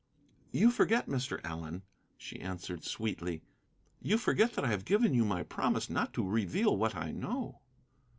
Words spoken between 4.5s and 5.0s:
that I have